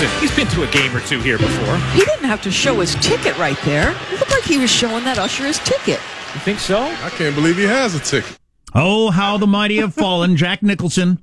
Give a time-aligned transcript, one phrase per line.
[0.00, 0.20] Nicholson.
[0.20, 1.76] He's been to a game or two here before.
[1.92, 3.92] He didn't have to show his ticket right there.
[4.10, 6.00] It looked like he was showing that usher his ticket.
[6.34, 6.82] You think so?
[6.82, 8.38] I can't believe he has a ticket.
[8.74, 10.36] Oh, how the mighty have fallen.
[10.36, 11.18] Jack Nicholson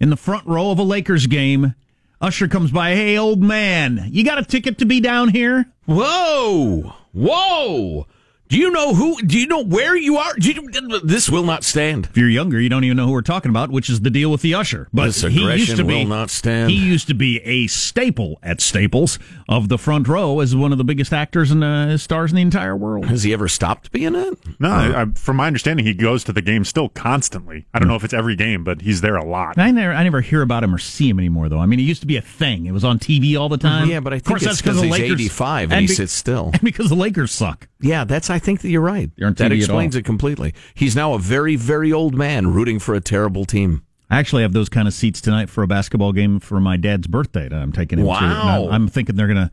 [0.00, 1.74] in the front row of a Lakers game.
[2.20, 2.94] Usher comes by.
[2.94, 5.66] Hey, old man, you got a ticket to be down here?
[5.86, 6.92] Whoa!
[7.12, 8.06] Whoa!
[8.50, 9.22] Do you know who?
[9.22, 10.34] Do you know where you are?
[10.34, 12.06] Do you, this will not stand.
[12.06, 14.28] If you're younger, you don't even know who we're talking about, which is the deal
[14.28, 14.88] with the usher.
[14.92, 16.68] But This he used to aggression be, will not stand.
[16.68, 20.78] He used to be a staple at Staples of the front row as one of
[20.78, 23.06] the biggest actors and uh, stars in the entire world.
[23.06, 24.36] Has he ever stopped being it?
[24.58, 27.66] No, I, I, from my understanding, he goes to the game still constantly.
[27.72, 29.58] I don't know if it's every game, but he's there a lot.
[29.58, 31.60] I never, I never hear about him or see him anymore, though.
[31.60, 32.66] I mean, he used to be a thing.
[32.66, 33.88] It was on TV all the time.
[33.88, 35.80] Yeah, but I Of think course, it's that's because because the he's Lakers 85 and
[35.82, 36.50] he be- sits still.
[36.52, 37.68] and because the Lakers suck.
[37.80, 38.28] Yeah, that's.
[38.28, 39.10] I think that you're right.
[39.16, 40.00] You're on that TV at explains all.
[40.00, 40.54] it completely.
[40.74, 43.84] He's now a very, very old man rooting for a terrible team.
[44.10, 47.06] I actually have those kind of seats tonight for a basketball game for my dad's
[47.06, 48.08] birthday that I'm taking him to.
[48.08, 48.64] Wow.
[48.66, 49.50] I'm, I'm thinking they're going to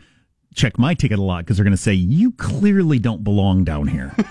[0.55, 3.88] check my ticket a lot because they're going to say, you clearly don't belong down
[3.88, 4.15] here.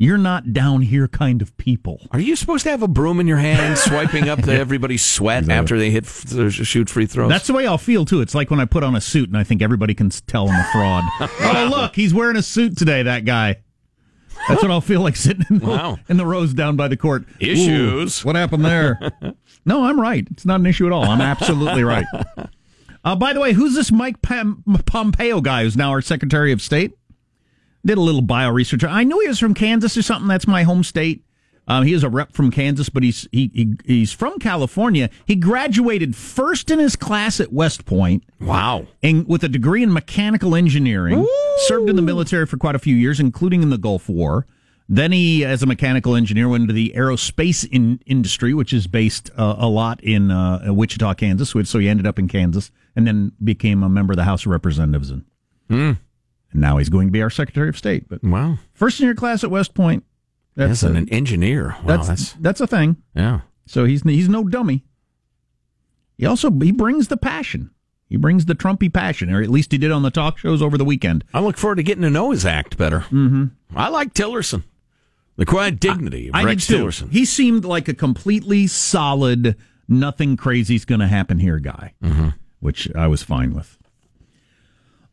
[0.00, 2.00] You're not down here kind of people.
[2.10, 5.46] Are you supposed to have a broom in your hand, swiping up the everybody's sweat
[5.50, 7.28] after they hit f- shoot free throws?
[7.28, 8.22] That's the way I'll feel too.
[8.22, 10.58] It's like when I put on a suit and I think everybody can tell I'm
[10.58, 11.04] a fraud.
[11.20, 13.56] oh, look, he's wearing a suit today, that guy.
[14.48, 15.98] That's what I'll feel like sitting in the, Wow.
[16.08, 17.24] in the rows down by the court.
[17.38, 18.22] Issues.
[18.22, 18.98] Ooh, what happened there?
[19.64, 20.26] no, I'm right.
[20.30, 21.04] It's not an issue at all.
[21.04, 22.06] I'm absolutely right.
[23.02, 26.60] Uh, by the way, who's this Mike Pam- Pompeo guy who's now our Secretary of
[26.60, 26.92] State?
[27.82, 28.84] Did a little bio research.
[28.84, 30.28] I knew he was from Kansas or something.
[30.28, 31.24] That's my home state.
[31.68, 35.08] Um, he is a rep from Kansas, but he's he, he he's from California.
[35.24, 38.86] He graduated first in his class at West Point wow.
[39.02, 41.26] and with a degree in mechanical engineering.
[41.66, 44.46] Served in the military for quite a few years, including in the Gulf War.
[44.88, 49.30] Then he, as a mechanical engineer, went into the aerospace in, industry, which is based
[49.36, 51.50] uh, a lot in uh, Wichita, Kansas.
[51.68, 54.50] So he ended up in Kansas, and then became a member of the House of
[54.50, 55.10] Representatives.
[55.10, 55.24] And,
[55.68, 58.08] and now he's going to be our Secretary of State.
[58.08, 58.58] But Wow.
[58.72, 60.02] first in your class at West Point.
[60.56, 61.76] That's an, a, an engineer.
[61.82, 61.96] Wow.
[61.96, 62.96] that's, That's, that's a thing.
[63.14, 63.40] yeah.
[63.66, 64.84] So he's he's no dummy.
[66.18, 67.70] He also he brings the passion.
[68.08, 70.76] He brings the Trumpy passion, or at least he did on the talk shows over
[70.76, 71.22] the weekend.
[71.32, 73.00] I look forward to getting to know his act better.
[73.02, 73.44] Mm-hmm.
[73.76, 74.64] I like Tillerson.
[75.36, 76.80] The quiet dignity of I Rex did.
[76.80, 77.12] Tillerson.
[77.12, 79.56] He seemed like a completely solid,
[79.88, 81.94] nothing crazy's going to happen here guy,
[82.58, 83.78] which I was fine with.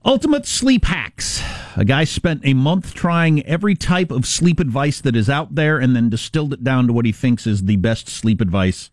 [0.07, 1.43] Ultimate sleep hacks.
[1.75, 5.79] A guy spent a month trying every type of sleep advice that is out there,
[5.79, 8.89] and then distilled it down to what he thinks is the best sleep advice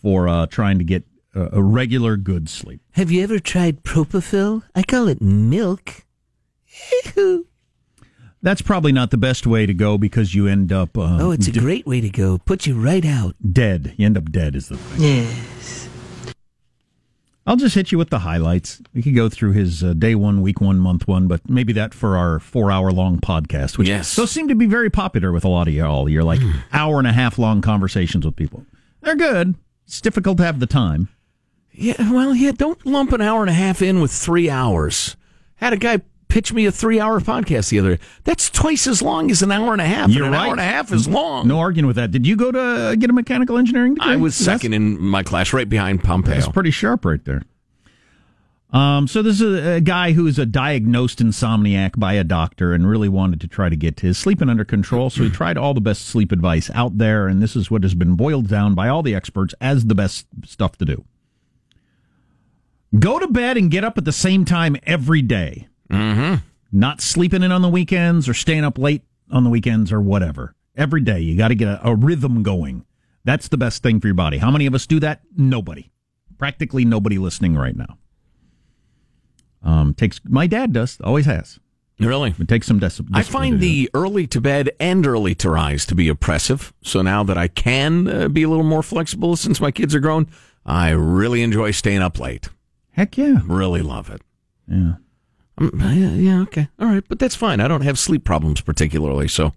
[0.00, 2.80] for uh, trying to get a, a regular good sleep.
[2.92, 4.62] Have you ever tried Propofol?
[4.74, 6.04] I call it milk.
[8.42, 11.48] That's probably not the best way to go because you end up uh, Oh, it's
[11.48, 12.38] a great way to go.
[12.38, 13.34] Put you right out.
[13.52, 13.94] dead.
[13.98, 15.02] You end up dead is the thing.
[15.02, 15.85] Yes.
[17.46, 18.82] I'll just hit you with the highlights.
[18.92, 21.94] We could go through his uh, day one, week one, month one, but maybe that
[21.94, 24.16] for our four hour long podcast, which Yes.
[24.16, 26.08] those seem to be very popular with a lot of y'all.
[26.08, 26.40] You're like
[26.72, 28.66] hour and a half long conversations with people.
[29.02, 29.54] They're good.
[29.86, 31.08] It's difficult to have the time.
[31.70, 35.14] Yeah, well, yeah, don't lump an hour and a half in with three hours.
[35.56, 38.02] Had a guy pitch me a three hour podcast the other day.
[38.24, 40.10] That's twice as long as an hour and a half.
[40.10, 40.46] You're and an right.
[40.46, 41.48] hour and a half is long.
[41.48, 42.10] No arguing with that.
[42.10, 44.12] Did you go to uh, get a mechanical engineering degree?
[44.12, 46.34] I was That's- second in my class, right behind Pompeo.
[46.34, 47.42] That's pretty sharp right there.
[48.72, 52.74] Um, so this is a, a guy who is a diagnosed insomniac by a doctor
[52.74, 55.08] and really wanted to try to get his sleeping under control.
[55.08, 57.94] So he tried all the best sleep advice out there, and this is what has
[57.94, 61.04] been boiled down by all the experts as the best stuff to do.
[62.98, 65.68] Go to bed and get up at the same time every day.
[65.90, 66.34] Mm-hmm.
[66.72, 70.54] Not sleeping in on the weekends or staying up late on the weekends or whatever.
[70.76, 72.84] Every day you got to get a, a rhythm going.
[73.24, 74.38] That's the best thing for your body.
[74.38, 75.20] How many of us do that?
[75.36, 75.90] Nobody.
[76.38, 77.98] Practically nobody listening right now.
[79.62, 81.58] Um, takes my dad does always has.
[81.98, 82.34] really?
[82.38, 85.94] It takes some dis- I find the early to bed and early to rise to
[85.94, 86.72] be oppressive.
[86.82, 90.00] So now that I can uh, be a little more flexible since my kids are
[90.00, 90.28] grown,
[90.64, 92.48] I really enjoy staying up late.
[92.92, 94.20] heck yeah, Really love it.
[94.68, 94.94] yeah.
[95.58, 96.68] Um, yeah, yeah, okay.
[96.78, 97.04] All right.
[97.08, 97.60] But that's fine.
[97.60, 99.28] I don't have sleep problems particularly.
[99.28, 99.52] So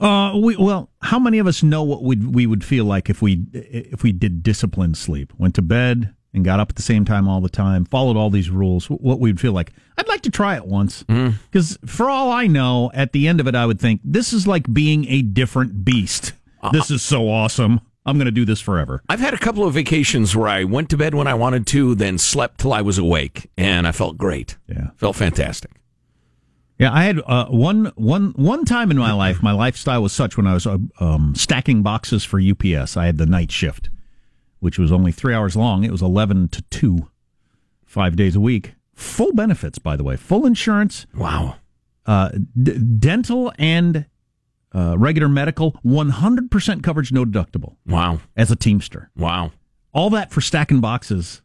[0.00, 3.20] Uh, we, well, how many of us know what would we would feel like if
[3.22, 7.04] we if we did disciplined sleep, went to bed and got up at the same
[7.04, 8.86] time all the time, followed all these rules?
[8.86, 9.72] What we'd feel like?
[9.98, 13.46] I'd like to try it once because, for all I know, at the end of
[13.46, 16.32] it, I would think this is like being a different beast.
[16.72, 17.80] This is so awesome.
[18.06, 19.02] I'm going to do this forever.
[19.08, 21.94] I've had a couple of vacations where I went to bed when I wanted to,
[21.94, 24.56] then slept till I was awake, and I felt great.
[24.66, 24.88] Yeah.
[24.96, 25.70] Felt fantastic.
[26.78, 29.42] Yeah, I had uh, one one one time in my life.
[29.42, 32.96] My lifestyle was such when I was uh, um, stacking boxes for UPS.
[32.96, 33.90] I had the night shift,
[34.60, 35.84] which was only three hours long.
[35.84, 37.10] It was eleven to two
[37.84, 38.72] five days a week.
[38.94, 41.56] Full benefits, by the way, full insurance, Wow.
[42.06, 42.30] uh,
[42.62, 44.06] d- dental and
[44.74, 48.20] uh, regular medical, 100% coverage, no deductible Wow.
[48.36, 49.10] as a Teamster.
[49.16, 49.52] Wow.
[49.92, 51.42] All that for stacking boxes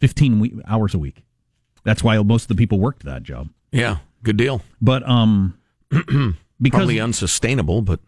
[0.00, 1.22] 15 we- hours a week.
[1.84, 3.48] That's why most of the people worked that job.
[3.70, 3.98] Yeah.
[4.22, 4.62] Good deal.
[4.80, 5.58] But um,
[5.90, 6.34] because
[6.70, 8.00] Probably unsustainable, but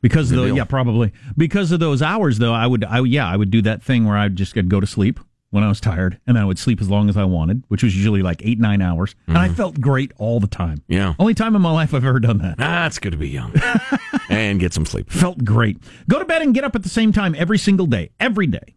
[0.00, 0.56] because of the, deal.
[0.56, 3.84] yeah probably because of those hours though I would I yeah I would do that
[3.84, 5.20] thing where I'd just I'd go to sleep
[5.52, 7.94] when I was tired and I would sleep as long as I wanted which was
[7.96, 10.92] usually like eight nine hours and I felt great all the time Mm-hmm.
[10.92, 11.14] Yeah.
[11.18, 13.52] only time in my life I've ever done that ah, it's good to be young
[14.28, 15.10] and get some sleep.
[15.10, 15.78] felt great
[16.08, 18.74] go to bed and get up at the same time every single day every day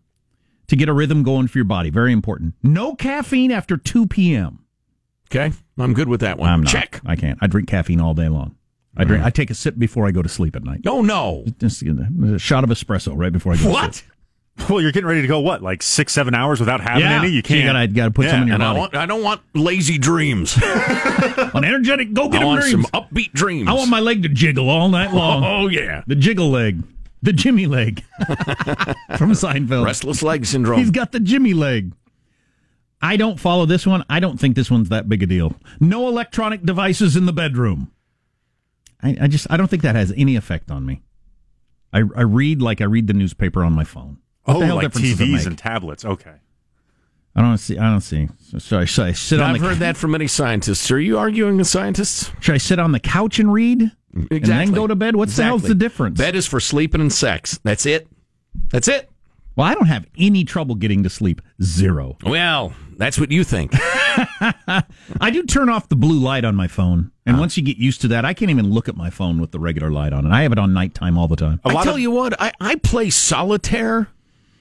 [0.67, 4.59] to get a rhythm going for your body very important no caffeine after 2 p.m.
[5.31, 5.51] Okay.
[5.77, 6.49] I'm good with that one.
[6.49, 7.01] I'm not Check.
[7.05, 8.55] I can't I drink caffeine all day long
[8.97, 11.45] I drink I take a sip before I go to sleep at night Oh, no.
[11.59, 14.03] just a shot of espresso right before I go to What?
[14.69, 17.19] Well, you're getting ready to go what, like six, seven hours without having Yeah.
[17.19, 17.27] any?
[17.27, 17.73] You So you can't.
[17.73, 20.57] gotta- gotta put some in your And I, want, I don't want lazy dreams.
[21.53, 23.67] on energetic go get I want dreams some upbeat dreams.
[23.69, 25.43] I want my leg to jiggle all night long.
[25.43, 26.03] Oh, yeah.
[26.07, 26.81] The jiggle leg.
[27.21, 28.03] The Jimmy leg.
[29.17, 29.85] From Seinfeld.
[29.85, 30.79] Restless leg syndrome.
[30.79, 31.91] He's got the Jimmy leg.
[33.01, 34.03] I don't follow this one.
[34.09, 35.55] I don't think this one's that big a deal.
[35.79, 37.91] No electronic devices in the bedroom.
[39.03, 41.01] I, I just I don't think that has any effect on me.
[41.93, 44.17] I, I read like I read the newspaper on my phone.
[44.45, 45.45] What oh, the hell like difference does it TVs make?
[45.47, 46.05] and tablets.
[46.05, 46.33] Okay.
[47.35, 47.77] I don't see.
[47.77, 48.29] I don't see.
[48.47, 50.89] So, should I, should I sit on I've the heard that from many scientists.
[50.89, 52.31] Are you arguing with scientists?
[52.39, 53.91] Should I sit on the couch and read?
[54.13, 55.17] And then go to bed?
[55.17, 56.17] What the hell's the difference?
[56.17, 57.59] Bed is for sleeping and sex.
[57.63, 58.07] That's it.
[58.69, 59.09] That's it.
[59.57, 61.41] Well, I don't have any trouble getting to sleep.
[61.61, 62.17] Zero.
[62.25, 63.71] Well, that's what you think.
[63.73, 67.39] I do turn off the blue light on my phone, and ah.
[67.39, 69.59] once you get used to that, I can't even look at my phone with the
[69.59, 71.59] regular light on, and I have it on nighttime all the time.
[71.65, 74.09] A I lot tell of- you what, I, I play solitaire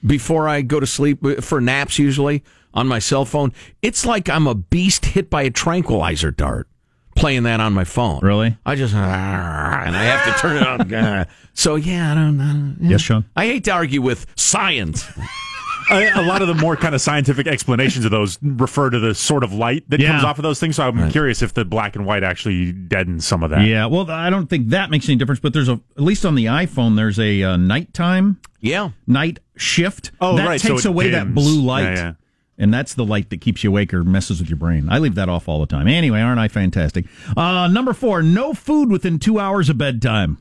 [0.05, 2.43] before I go to sleep uh, for naps usually
[2.73, 3.53] on my cell phone.
[3.81, 6.67] It's like I'm a beast hit by a tranquilizer dart
[7.15, 8.19] playing that on my phone.
[8.21, 8.57] Really?
[8.65, 11.25] I just and I have to turn it on.
[11.53, 12.75] so yeah, I don't know.
[12.81, 13.25] Yes, Sean.
[13.35, 15.05] I hate to argue with science.
[15.91, 19.13] a, a lot of the more kind of scientific explanations of those refer to the
[19.15, 20.11] sort of light that Yeah.
[20.11, 20.75] comes off of those things.
[20.77, 23.65] So I'm curious if the black and white actually deadens some of that.
[23.65, 26.35] Yeah, well, I don't think that makes any difference, but there's a at least on
[26.35, 28.89] the iPhone, there's a uh, nighttime Yeah.
[29.07, 30.11] night shift.
[30.21, 31.83] Oh, that right, so takes it away that blue light.
[31.83, 32.13] Yeah, yeah.
[32.57, 34.87] And that's the light that keeps you awake or messes with your brain.
[34.89, 35.89] I leave that off all the time.
[35.89, 37.05] Anyway, aren't I fantastic?
[37.35, 40.37] Uh, number four, no food within two hours of bedtime.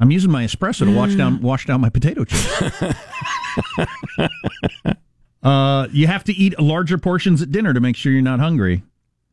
[0.00, 2.72] I'm using my espresso to wash down wash down my potato chips.
[5.42, 8.82] uh, you have to eat larger portions at dinner to make sure you're not hungry.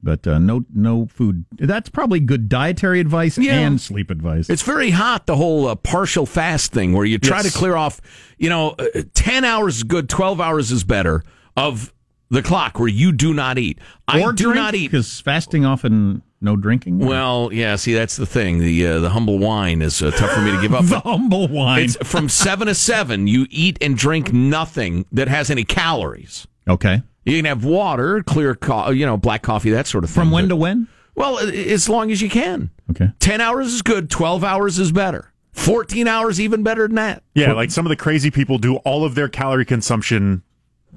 [0.04, 1.46] But uh, no, no food.
[1.58, 3.54] That's probably good dietary advice Yeah.
[3.62, 4.48] and sleep advice.
[4.48, 7.52] It's very hot, the whole uh, partial fast thing where you try Yes.
[7.52, 8.00] to clear off,
[8.38, 11.24] you know, uh, 10 hours is good, 12 hours is better
[11.58, 11.92] of
[12.30, 13.80] the clock where you do not eat.
[14.08, 14.92] I do drink, not eat.
[14.92, 17.00] because fasting often no drinking.
[17.00, 18.60] Well, yeah, see, that's the thing.
[18.60, 20.86] The uh, the humble wine is uh, tough for me to give up.
[20.88, 21.84] the humble wine.
[21.86, 23.28] It's from 7 to 7.
[23.28, 26.48] You eat and drink nothing that has any calories.
[26.68, 27.02] okay.
[27.26, 30.22] You can have water, clear, co- you know, black coffee, that sort of thing.
[30.24, 30.88] From when but- to when?
[31.16, 32.70] Well, as long as you can.
[32.92, 33.10] Okay.
[33.20, 35.34] 10 hours is good, 12 hours is better.
[35.52, 37.24] 14 hours even better than that.
[37.34, 40.44] Yeah, like some of the crazy people do all of their calorie consumption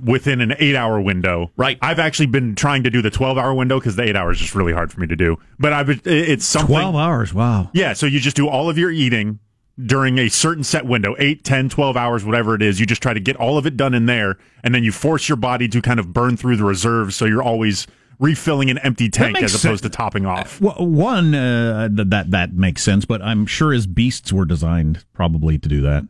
[0.02, 1.50] within an eight hour window.
[1.56, 1.78] Right.
[1.82, 4.42] I've actually been trying to do the 12 hour window because the eight hours is
[4.42, 5.38] just really hard for me to do.
[5.59, 6.75] But I've it's something.
[6.75, 7.35] 12 hours.
[7.35, 7.70] Wow.
[7.73, 9.38] Yeah, so you just do all of your eating
[9.82, 13.14] during a certain set window 8 10 12 hours whatever it is you just try
[13.14, 15.80] to get all of it done in there and then you force your body to
[15.80, 17.87] kind of burn through the reserves so you're always
[18.18, 19.80] refilling an empty tank as opposed sense.
[19.80, 23.87] to topping off Well, one, uh, th- that, that makes sense, but I'm sure as
[23.87, 26.04] beasts were designed probably to do that.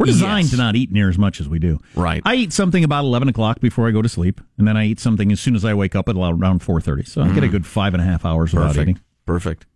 [0.00, 0.52] We're designed Yes.
[0.52, 1.78] to not eat near as much as we do.
[1.94, 2.22] Right.
[2.24, 4.98] I eat something about 11 o'clock before I go to sleep, and then I eat
[4.98, 7.06] something as soon as I wake up at around 4.30.
[7.06, 7.50] So I get a mm.
[7.50, 8.88] good five and a half hours without Perfect.
[8.88, 9.02] eating.
[9.26, 9.66] Perfect.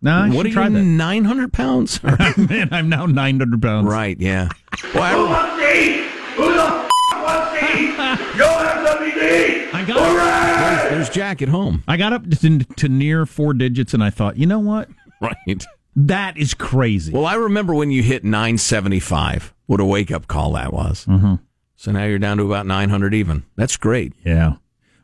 [0.00, 2.02] No, I what are you, 900 pounds?
[2.02, 3.86] Man, I'm now 900 pounds.
[3.86, 4.48] right, yeah.
[4.94, 5.52] Well, I,
[9.74, 11.84] I got, there's, there's Jack at home.
[11.86, 14.88] I got up to, to near four digits, and I thought, you know what?
[15.20, 15.64] Right.
[15.94, 17.12] That is crazy.
[17.12, 19.52] Well, I remember when you hit 975.
[19.66, 21.04] What a wake up call that was.
[21.06, 21.34] Mm-hmm.
[21.76, 23.44] So now you're down to about 900 even.
[23.56, 24.14] That's great.
[24.24, 24.54] Yeah.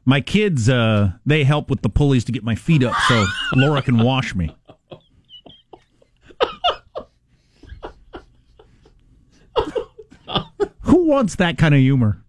[0.04, 3.82] My kids, uh, they help with the pulleys to get my feet up so Laura
[3.82, 4.56] can wash me.
[10.80, 12.24] Who wants that kind of humor?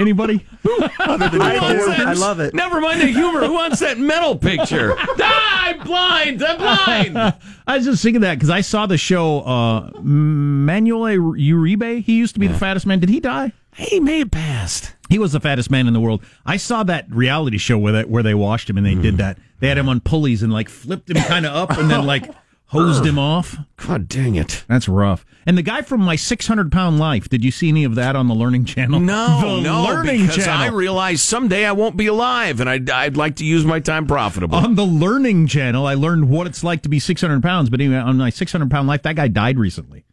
[0.00, 0.46] Anybody?
[0.64, 2.54] I love it.
[2.54, 3.44] Never mind the humor.
[3.46, 4.94] Who wants that metal picture?
[4.98, 6.42] ah, I'm blind.
[6.42, 7.34] I'm blind.
[7.66, 12.02] I was just thinking that because I saw the show uh, Manuel Uribe.
[12.02, 12.98] He used to be the fattest man.
[13.00, 13.52] Did he die?
[13.76, 14.94] He may have passed.
[15.08, 16.22] He was the fattest man in the world.
[16.44, 19.02] I saw that reality show where they, where they washed him and they Mm.
[19.02, 19.38] did that.
[19.60, 22.30] They had him on pulleys and like flipped him kind of up and then like
[22.68, 23.56] hosed him off.
[23.76, 24.64] God dang it.
[24.68, 25.24] That's rough.
[25.46, 28.28] And the guy from My 600 Pound Life, did you see any of that on
[28.28, 29.00] the Learning Channel?
[29.00, 30.60] No, the no, Learning because Channel.
[30.62, 34.06] I realize someday I won't be alive, and I'd, I'd like to use my time
[34.06, 34.58] profitably.
[34.58, 37.70] on the Learning Channel, I learned what it's like to be 600 pounds.
[37.70, 40.04] But anyway, on my 600 pound life, that guy died recently.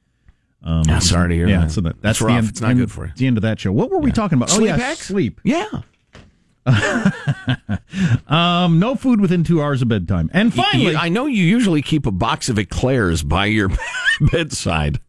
[0.65, 1.71] yeah, sorry to hear Yeah, that.
[1.71, 2.31] so that, that's rough.
[2.31, 3.11] the end, it's not end- good for you.
[3.17, 3.71] The end of that show.
[3.71, 4.49] What were we talking about?
[4.49, 4.99] Sleep oh, yeah, hacks?
[5.07, 5.41] sleep.
[5.43, 5.67] Yeah.
[8.27, 10.29] Um, no food within two hours of bedtime.
[10.33, 13.69] And finally, You- I know you usually keep a box of eclairs by your
[14.31, 14.99] bedside.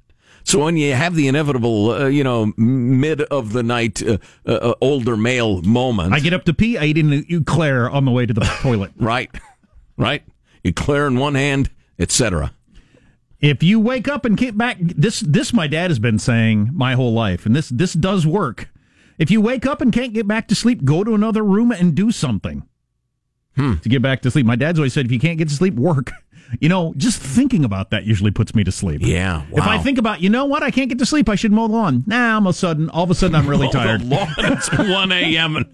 [0.45, 4.75] So when you have the inevitable, uh, you know, mid of the night uh, uh,
[4.81, 6.79] older male moment, I get up to pee.
[6.79, 8.93] I eat an eclair on the way to the toilet.
[8.97, 9.31] right,
[9.97, 10.23] right,
[10.63, 12.53] eclair in one hand, etc.
[13.41, 16.95] If you wake up and get back, this this my dad has been saying my
[16.95, 18.69] whole life, and this this does work.
[19.19, 21.95] If you wake up and can't get back to sleep, go to another room and
[21.95, 22.67] do something
[23.57, 24.45] to get back to sleep.
[24.45, 26.13] My dad's always said, if you can't get to sleep, work.
[26.61, 29.01] You know, just thinking about that usually puts me to sleep.
[29.03, 31.51] Yeah, If I think about, you know what, I can't get to sleep, I should
[31.51, 32.05] mow the lawn.
[32.07, 34.05] Now, all of a sudden, all of a sudden, I'm really tired.
[34.05, 35.57] lawn, it's one a.m.
[35.57, 35.67] and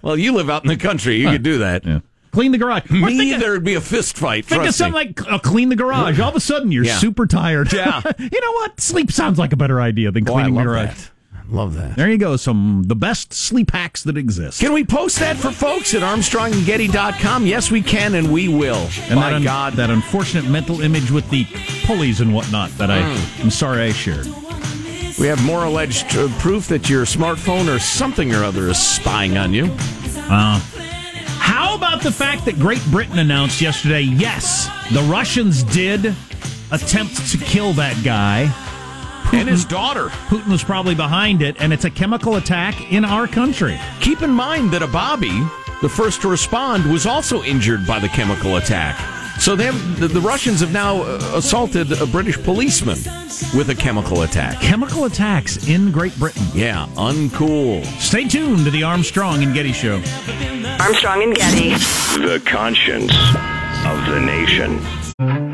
[0.00, 1.84] well, you live out in the country, you could do that.
[1.84, 2.00] Yeah.
[2.30, 2.88] Clean the garage.
[2.88, 4.44] Or Me, of- there'd be a fist fight.
[4.44, 5.06] Think of something me.
[5.08, 6.20] like uh, clean the garage.
[6.20, 6.98] All of a sudden, you're Yeah.
[6.98, 7.72] super tired.
[7.72, 8.00] Yeah.
[8.16, 8.80] you know what?
[8.80, 10.88] Sleep sounds like a better idea than cleaning the garage.
[10.94, 11.10] that.
[11.50, 11.96] Love that.
[11.96, 12.36] There you go.
[12.36, 14.60] Some the best sleep hacks that exist.
[14.60, 17.46] Can we post that for folks at ArmstrongandGetty.com?
[17.46, 18.86] Yes, we can, and we will.
[19.08, 21.46] and My that un- God, that unfortunate mental image with the
[21.84, 23.44] pulleys and whatnot that I, Mm.
[23.44, 24.26] I'm sorry I shared.
[25.18, 29.38] we have more alleged uh, proof that your smartphone or something or other is spying
[29.38, 29.66] on you.
[30.28, 36.14] How about the fact that Great Britain announced yesterday, yes, the Russians did
[36.70, 38.52] attempt to kill that guy.
[39.32, 40.08] And his daughter.
[40.28, 43.78] Putin was probably behind it, and it's a chemical attack in our country.
[44.00, 45.42] Keep in mind that a Bobby,
[45.82, 48.98] the first to respond, was also injured by the chemical attack.
[49.38, 52.98] So they have, the, the Russians have now uh, assaulted a British policeman
[53.54, 54.60] with a chemical attack.
[54.60, 56.42] Chemical attacks in Great Britain.
[56.54, 57.84] Yeah, uncool.
[58.00, 60.02] Stay tuned to the Armstrong and Getty Show.
[60.80, 61.70] Armstrong and Getty.
[62.18, 63.12] The conscience
[63.86, 65.47] of the nation.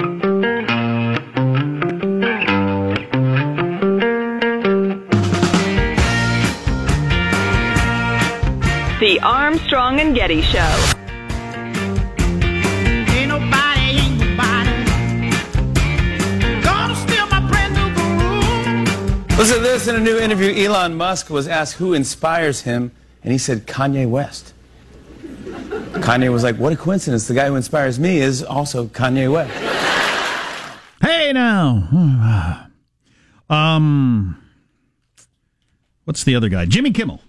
[17.72, 19.38] New groove.
[19.38, 20.52] Listen to this in a new interview.
[20.64, 24.54] Elon Musk was asked who inspires him, and he said Kanye West.
[25.44, 27.28] Kanye was like, What a coincidence.
[27.28, 29.52] The guy who inspires me is also Kanye West.
[31.02, 32.60] Hey now.
[33.50, 34.42] Um
[36.04, 36.64] what's the other guy?
[36.64, 37.20] Jimmy Kimmel.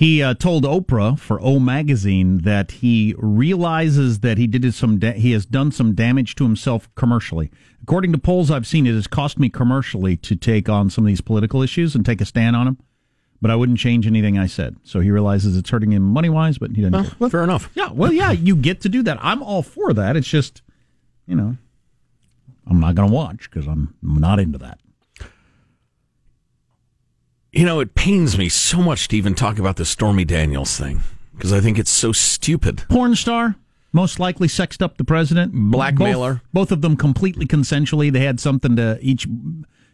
[0.00, 5.12] He uh, told Oprah for O magazine that he realizes that he did some da-
[5.12, 7.50] he has done some damage to himself commercially.
[7.82, 11.08] According to polls I've seen, it has cost me commercially to take on some of
[11.08, 12.78] these political issues and take a stand on them.
[13.42, 14.76] But I wouldn't change anything I said.
[14.84, 17.18] So he realizes it's hurting him money wise, but he doesn't.
[17.18, 17.28] care.
[17.28, 17.68] Fair enough.
[17.74, 19.18] Yeah, well, yeah, you get to do that.
[19.20, 20.16] I'm all for that.
[20.16, 20.62] It's just,
[21.26, 21.58] you know,
[22.66, 24.78] I'm not going to watch because I'm not into that.
[27.52, 31.00] You know, it pains me so much to even talk about the Stormy Daniels thing
[31.34, 32.84] because I think it's so stupid.
[32.88, 33.56] Porn star,
[33.92, 35.52] most likely sexed up the president.
[35.52, 36.34] Blackmailer.
[36.34, 38.12] Both, both of them completely consensually.
[38.12, 39.26] They had something to each.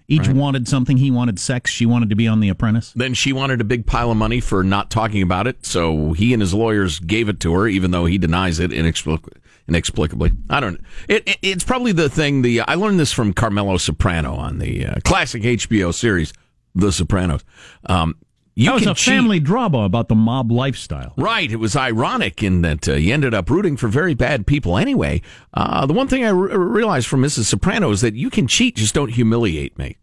[0.09, 0.99] Each wanted something.
[0.99, 1.71] He wanted sex.
[1.73, 2.93] She wanted to be on The Apprentice.
[2.95, 6.33] Then she wanted a big pile of money for not talking about it, so he
[6.33, 9.33] and his lawyers gave it to her, even though he denies it inexplic-
[9.67, 10.31] inexplicably.
[10.49, 10.81] I don't.
[11.09, 12.43] It, it, it's probably the thing.
[12.43, 16.33] The I learned this from Carmela Soprano on the uh, classic HBO series,
[16.77, 17.43] The Sopranos.
[17.87, 18.17] Um,
[18.55, 19.15] you That was can a cheat.
[19.15, 21.13] family drama about the mob lifestyle.
[21.19, 21.51] Right.
[21.51, 25.21] It was ironic in that uh, you ended up rooting for very bad people anyway.
[25.53, 27.45] Uh, the one thing I realized from Mrs.
[27.45, 29.97] Soprano is that you can cheat, just don't humiliate me.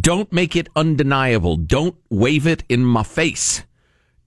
[0.00, 1.56] Don't make it undeniable.
[1.56, 3.62] Don't wave it in my face.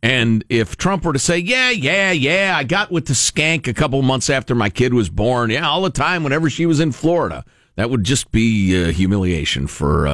[0.01, 3.73] And if Trump were to say, yeah, yeah, yeah, I got with the skank a
[3.73, 5.49] couple months after my kid was born.
[5.51, 7.43] Yeah, all the time whenever she was in Florida.
[7.75, 10.07] That would just be uh, humiliation for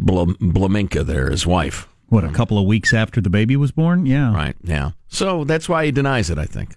[0.00, 1.88] Blaminka there, his wife.
[2.08, 4.06] What, a couple of weeks after the baby was born?
[4.06, 4.32] Yeah.
[4.32, 4.54] Right.
[4.62, 4.92] Yeah.
[5.08, 6.76] So that's why he denies it, I think.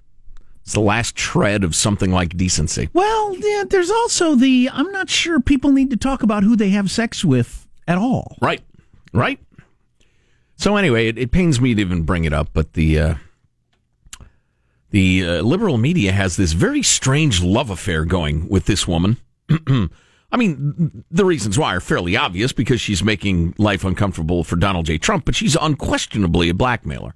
[0.64, 2.90] It's the last shred of something like decency.
[2.94, 6.70] Well, yeah, there's also the I'm not sure people need to talk about who they
[6.70, 8.38] have sex with at all.
[8.42, 8.62] Right.
[9.14, 9.40] Right.
[10.56, 13.16] So anyway, it, it pains me to even bring it up, but the uh,
[14.90, 19.18] the uh, liberal media has this very strange love affair going with this woman.
[20.32, 24.86] I mean, the reasons why are fairly obvious because she's making life uncomfortable for Donald
[24.86, 24.98] J.
[24.98, 27.16] Trump, but she's unquestionably a blackmailer.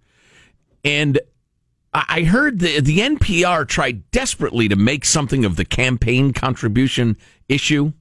[0.83, 1.19] And
[1.93, 7.17] I heard the, the NPR tried desperately to make something of the campaign contribution
[7.47, 7.93] issue,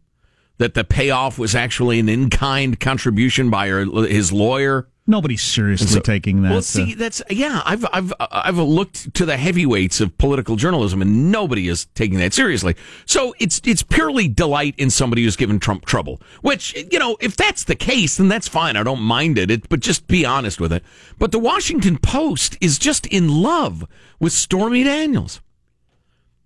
[0.57, 4.89] that the payoff was actually an in kind contribution by her, his lawyer.
[5.05, 6.51] Nobody's seriously So- taking that.
[6.51, 7.61] Well, uh, see, that's yeah.
[7.65, 12.33] I've I've I've looked to the heavyweights of political journalism, and nobody is taking that
[12.33, 12.77] seriously.
[13.05, 16.21] So it's it's purely delight in somebody who's given Trump trouble.
[16.43, 18.77] Which you know, if that's the case, then that's fine.
[18.77, 19.51] I don't mind it.
[19.51, 20.85] it but just be honest with it.
[21.19, 23.85] But the Washington Post is just in love
[24.21, 25.41] with Stormy Daniels.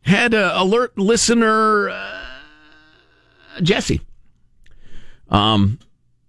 [0.00, 2.22] Had a alert listener uh,
[3.60, 4.00] Jesse.
[5.28, 5.78] Um,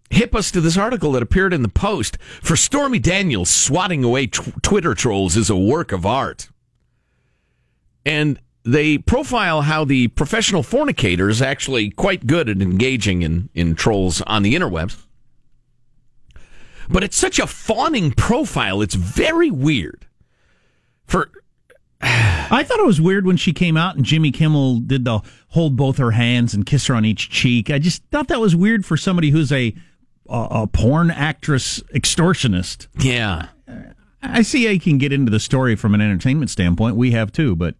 [0.09, 2.17] hip us to this article that appeared in the Post.
[2.41, 6.49] For Stormy Daniels, swatting away tw- Twitter trolls is a work of art.
[8.05, 13.75] And they profile how the professional fornicator is actually quite good at engaging in, in
[13.75, 15.03] trolls on the interwebs.
[16.89, 20.05] But it's such a fawning profile, it's very weird.
[21.05, 21.31] For
[22.01, 25.75] I thought it was weird when she came out and Jimmy Kimmel did the hold
[25.75, 27.69] both her hands and kiss her on each cheek.
[27.69, 29.73] I just thought that was weird for somebody who's a
[30.29, 32.87] a, a porn actress extortionist.
[32.99, 33.49] Yeah.
[34.21, 36.95] I see I can get into the story from an entertainment standpoint.
[36.95, 37.75] We have too, but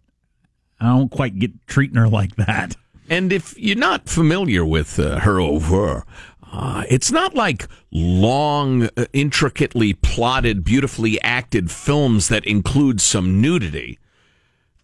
[0.80, 2.76] I don't quite get treating her like that.
[3.10, 6.04] And if you're not familiar with uh, her over,
[6.52, 13.98] uh, it's not like long, uh, intricately plotted, beautifully acted films that include some nudity.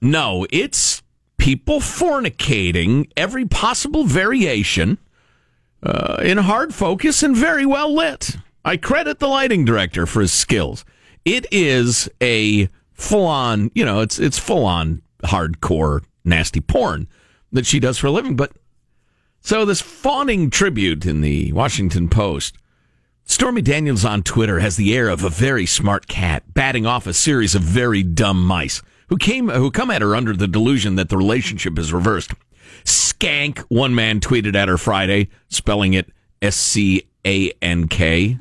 [0.01, 1.03] No, it's
[1.39, 4.99] people fornicating every possible variation
[5.85, 8.37] uh, in hard focus and very well lit.
[8.65, 10.85] I credit the lighting director for his skills.
[11.25, 17.09] It is a full on, you know, it's it's full on hardcore nasty porn
[17.53, 18.37] that she does for a living.
[18.37, 18.53] But
[19.41, 22.57] so this fawning tribute in the Washington Post.
[23.27, 27.15] Stormy Daniels on Twitter has the air of a very smart cat batting off a
[27.15, 31.09] series of very dumb mice who came who come at her under the delusion that
[31.09, 32.33] the relationship is reversed.
[32.85, 36.11] Skank, one man tweeted at her Friday, spelling it
[36.43, 38.39] S C A N K.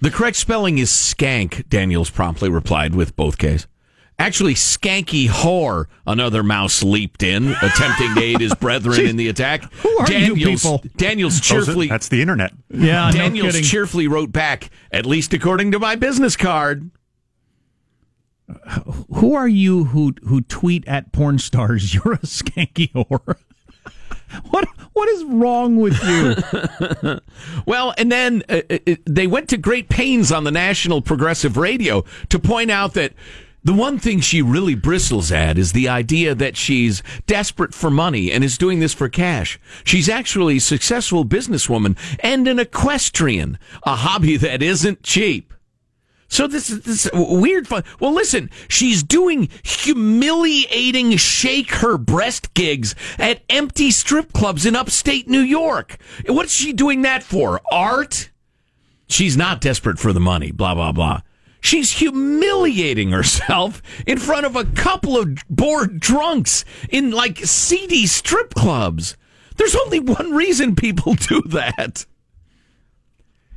[0.00, 3.66] The correct spelling is skank, Daniels promptly replied with both Ks.
[4.18, 9.72] Actually, skanky whore, another mouse leaped in, attempting to aid his brethren in the attack.
[9.72, 10.84] Who are you Daniels, people?
[10.96, 12.52] Daniels cheerfully that's the internet.
[12.70, 16.90] Yeah, Daniels no cheerfully wrote back, at least according to my business card.
[19.14, 21.94] Who are you who who tweet at porn stars?
[22.04, 23.36] You're a skanky whore.
[24.50, 27.20] What what is wrong with you?
[27.66, 32.04] Well, and then uh, uh, they went to great pains on the National Progressive Radio
[32.28, 33.14] to point out that
[33.64, 38.30] the one thing she really bristles at is the idea that she's desperate for money
[38.30, 39.58] and is doing this for cash.
[39.84, 45.53] She's actually a successful businesswoman and an equestrian, a hobby that isn't cheap.
[46.28, 47.84] So this is this weird fun.
[48.00, 55.28] Well, listen, she's doing humiliating shake her breast gigs at empty strip clubs in upstate
[55.28, 55.98] New York.
[56.26, 57.60] What's she doing that for?
[57.70, 58.30] Art?
[59.06, 61.20] She's not desperate for the money, blah, blah, blah.
[61.60, 68.54] She's humiliating herself in front of a couple of bored drunks in like seedy strip
[68.54, 69.16] clubs.
[69.56, 72.06] There's only one reason people do that.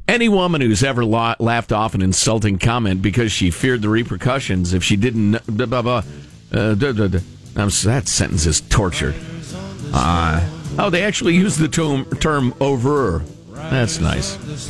[0.08, 4.74] Any woman who's ever la- laughed off an insulting comment because she feared the repercussions
[4.74, 5.46] if she didn't.
[5.48, 6.04] Blah, blah, blah,
[6.54, 7.20] uh, duh, duh, duh.
[7.58, 9.15] I'm s- that sentence is tortured.
[9.93, 10.48] Uh,
[10.80, 13.24] oh, they actually use the term, term over.
[13.52, 14.36] That's nice.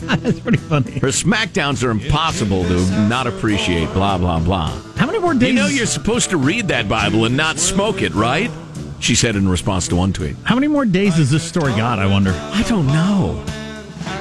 [0.00, 0.92] That's pretty funny.
[0.98, 3.90] Her smackdowns are impossible to not appreciate.
[3.92, 4.68] Blah blah blah.
[4.96, 5.48] How many more days?
[5.50, 8.50] You know you're supposed to read that Bible and not smoke it, right?
[8.98, 10.36] She said in response to one tweet.
[10.44, 11.98] How many more days has this story got?
[11.98, 12.32] I wonder.
[12.34, 13.42] I don't know.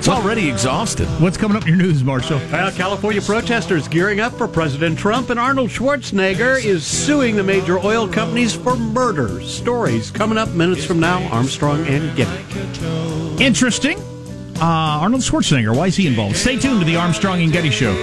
[0.09, 1.05] It's already exhausted.
[1.21, 2.39] What's coming up in your news, Marshall?
[2.51, 7.77] Well, California protesters gearing up for President Trump, and Arnold Schwarzenegger is suing the major
[7.77, 9.39] oil companies for murder.
[9.43, 11.21] Stories coming up minutes from now.
[11.27, 13.45] Armstrong and Getty.
[13.45, 13.99] Interesting.
[14.59, 15.77] Uh, Arnold Schwarzenegger.
[15.77, 16.37] Why is he involved?
[16.37, 17.93] Stay tuned to the Armstrong and Getty Show.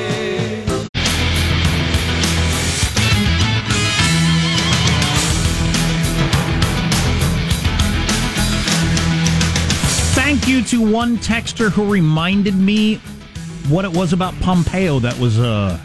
[10.66, 12.96] To one texter who reminded me
[13.68, 15.80] what it was about Pompeo that was uh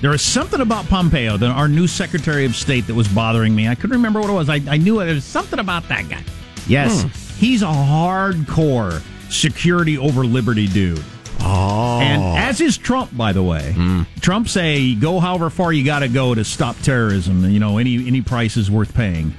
[0.00, 3.68] there was something about Pompeo, the, our new Secretary of State, that was bothering me.
[3.68, 4.48] I couldn't remember what it was.
[4.48, 5.04] I, I knew it.
[5.04, 6.24] There was something about that guy.
[6.66, 7.04] Yes,
[7.38, 9.00] he's a hardcore
[9.30, 11.02] security over liberty dude.
[11.40, 12.00] Oh.
[12.00, 13.76] And as is Trump, by the way.
[14.20, 17.48] Trump say go however far you got to go to stop terrorism.
[17.48, 19.34] You know, any any price is worth paying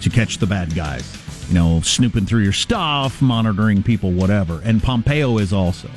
[0.00, 1.19] to catch the bad guys.
[1.50, 4.60] You know, snooping through your stuff, monitoring people, whatever.
[4.64, 5.90] And Pompeo is also.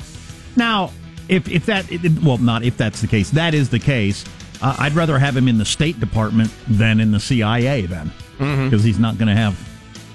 [0.56, 0.90] Now,
[1.28, 1.86] if if that
[2.22, 4.24] well, not if that's the case, that is the case.
[4.60, 8.82] Uh, I'd rather have him in the State Department than in the CIA then, because
[8.84, 9.56] he's not going to have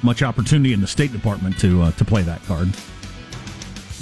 [0.03, 2.69] much opportunity in the State Department to uh, to play that card.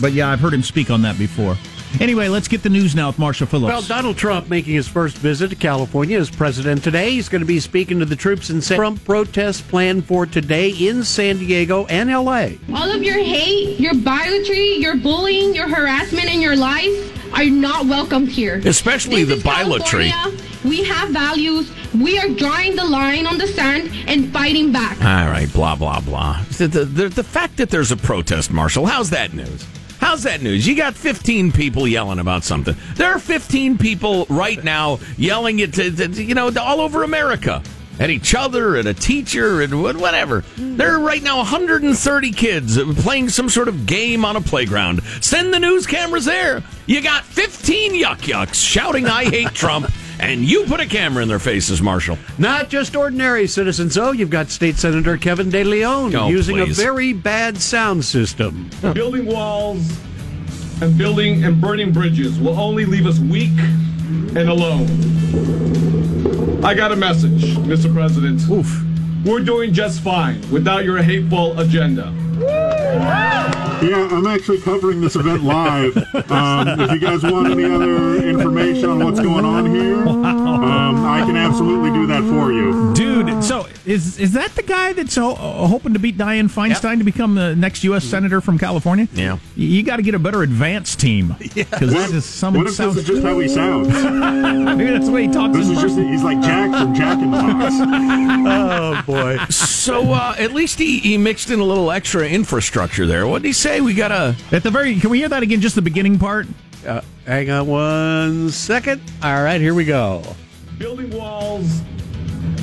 [0.02, 1.56] But yeah, I've heard him speak on that before.
[2.00, 3.72] Anyway, let's get the news now with Marshall Phillips.
[3.72, 7.12] Well, Donald Trump making his first visit to California as president today.
[7.12, 10.70] He's going to be speaking to the troops in San Trump protests planned for today
[10.70, 12.60] in San Diego and L.A.
[12.74, 17.86] All of your hate, your bigotry, your bullying, your harassment in your life are not
[17.88, 18.62] welcomed here.
[18.66, 20.10] Especially This the is bilotry.
[20.10, 20.44] California.
[20.66, 21.72] We have values.
[21.94, 24.98] We are drawing the line on the sand and fighting back.
[25.02, 26.44] All right, blah blah blah.
[26.58, 29.66] The, the, the, the fact that there's a protest, Marshall, how's that news?
[30.08, 30.66] How's that news?
[30.66, 32.78] You got 15 people yelling about something.
[32.96, 37.62] There are 15 people right now yelling at, to- to- you know, all over America.
[38.00, 40.46] At each other, at a teacher, and whatever.
[40.56, 45.04] There are right now 130 kids playing some sort of game on a playground.
[45.20, 46.64] Send the news cameras there.
[46.86, 51.30] You got 15 yuck yucks shouting, I hate Trump, and you put a camera in
[51.30, 52.18] their faces, Marshall.
[52.38, 54.12] Not just ordinary citizens, though.
[54.12, 56.78] You've got State Senator Kevin De Leon Oh, using please.
[56.78, 58.70] a very bad sound system.
[58.94, 59.88] Building walls
[60.82, 64.86] and building and burning bridges will only leave us weak and alone.
[66.64, 67.94] I got a message, Mr.
[67.94, 68.42] President.
[68.50, 68.84] Oof.
[69.26, 72.14] We're doing just fine without your hateful agenda.
[72.40, 75.98] Yeah, I'm actually covering this event live.
[76.32, 80.04] Um, if you guys want any other information on what's going on here,
[80.56, 82.94] um, I can absolutely do that for you.
[82.94, 86.98] Dude, so is is that the guy that's ho- uh, hoping to beat Dianne Feinstein
[87.00, 88.04] to become the next U.S.
[88.04, 89.08] senator from California?
[89.14, 89.40] Yeah.
[89.56, 91.36] You, you got to get a better advance team.
[91.68, 92.54] Because What, this is some.
[92.54, 93.88] what if this is just how he sounds?
[94.78, 95.56] Maybe that's the way he talks.
[95.58, 97.76] This in is just he's like Jack from Jack in the Box.
[98.50, 99.38] Oh, boy.
[99.50, 103.28] So uh, at least he, he mixed in a little extra infrastructure there.
[103.28, 103.82] What did he say?
[103.82, 105.62] We got a At the very, can we hear that again?
[105.62, 106.48] Just the beginning part.
[106.88, 109.02] Uh, hang on one second.
[109.22, 110.24] All right, here we go.
[110.78, 111.82] Building walls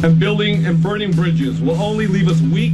[0.03, 2.73] and building and burning bridges will only leave us weak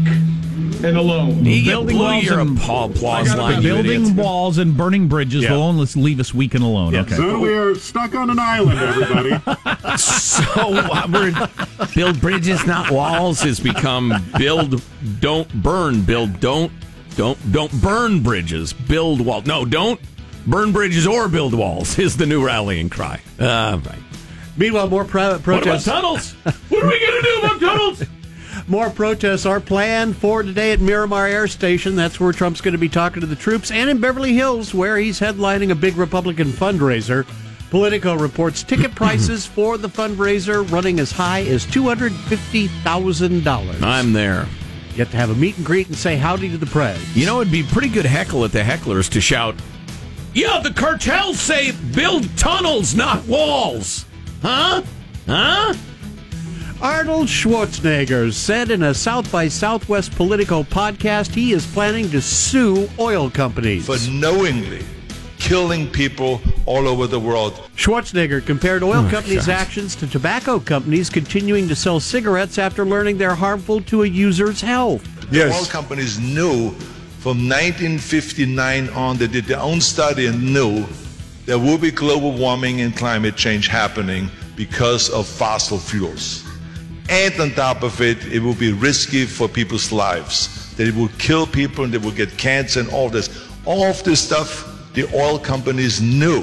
[0.83, 1.45] and alone.
[1.45, 3.63] he Building walls your and- applause line.
[3.63, 4.17] Building idiot.
[4.17, 5.53] walls and burning bridges Yeah.
[5.53, 6.95] will only leave us weak and alone.
[6.95, 7.17] Okay.
[7.17, 9.41] So we are stuck on an island, everybody.
[9.99, 14.83] So uh, we're build bridges, not walls, has become build,
[15.21, 16.73] don't burn, build, don't,
[17.17, 19.43] don't, don't burn bridges, build wall.
[19.43, 20.01] No, don't
[20.47, 23.21] burn bridges or build walls is the new rallying cry.
[23.39, 23.99] Uh, right.
[24.57, 26.33] Meanwhile, more pro- What about tunnels?
[26.45, 28.05] What are we going to do about tunnels?
[28.69, 31.97] More protests are planned for today at Miramar Air Station.
[31.97, 34.97] That's where Trump's going to be talking to the troops, and in Beverly Hills, where
[34.97, 37.27] he's headlining a big Republican fundraiser.
[37.71, 43.43] Politico reports ticket prices for the fundraiser running as high as two hundred fifty thousand
[43.45, 43.83] dollars.
[43.83, 44.47] I'm there.
[44.93, 47.01] You have to have a meet and greet and say howdy to the press.
[47.17, 49.55] You know, it'd be pretty good heckle at the hecklers to shout,
[50.33, 54.05] Yeah, the cartels say build tunnels, not walls.
[54.43, 54.83] Huh?
[55.27, 55.75] Huh?
[56.81, 62.89] Arnold Schwarzenegger said in a South by Southwest Politico podcast he is planning to sue
[62.99, 63.85] oil companies.
[63.87, 64.83] for knowingly
[65.39, 67.53] killing people all over the world.
[67.77, 69.55] Schwarzenegger compared oil Oh, companies' God.
[69.55, 74.61] actions to tobacco companies continuing to sell cigarettes after learning they're harmful to a user's
[74.61, 75.03] health.
[75.31, 76.75] The oil companies knew
[77.21, 80.87] from 1959 on, they did their own study and knew
[81.45, 86.43] there will be global warming and climate change happening because of fossil fuels.
[87.11, 90.75] And on top of it, it will be risky for people's lives.
[90.77, 93.29] That it will kill people and they will get cancer and all this.
[93.67, 96.43] All of this stuff, the oil companies knew.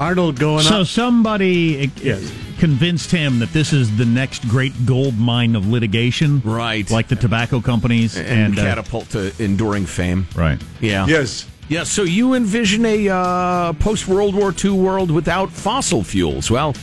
[0.00, 0.74] Arnold going So up.
[0.74, 2.18] So somebody uh,
[2.58, 6.88] convinced him that this is the next great gold mine of litigation, right?
[6.90, 10.26] Like the tobacco companies And, and, uh, catapult to enduring fame.
[10.36, 10.60] right?
[10.80, 11.06] Yeah.
[11.06, 11.46] Yes.
[11.68, 16.50] Yeah, so you envision a uh, post World War II world without fossil fuels.
[16.50, 16.74] Well,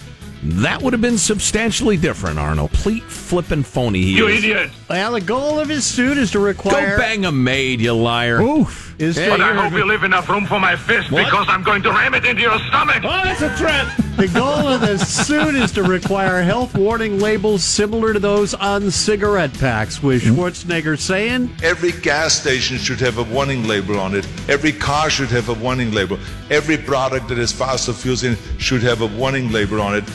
[0.44, 2.70] that would have been substantially different, Arnold.
[2.70, 4.44] Complete flippin' phony he You is.
[4.44, 4.70] idiot.
[4.88, 6.98] Well, the goal of his suit is to require.
[6.98, 8.40] Go bang a maid, you liar.
[8.42, 8.94] Oof.
[9.00, 11.26] Is Hey, But I hope you leave enough room for my fist What?
[11.26, 13.02] because I'm going to ram it into your stomach.
[13.04, 13.88] Oh, that's a threat.
[14.18, 18.90] The goal of this suit is to require health warning labels similar to those on
[18.90, 20.40] cigarette packs, with mm-hmm.
[20.40, 24.26] Schwarzenegger saying, Every gas station should have a warning label on it.
[24.48, 26.18] Every car should have a warning label.
[26.50, 30.06] Every product that has fossil fuels in should have a warning label on it.